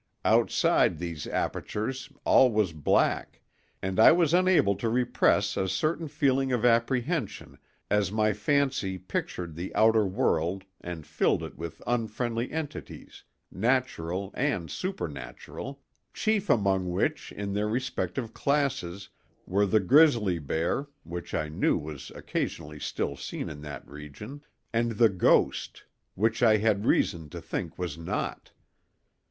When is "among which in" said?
16.49-17.53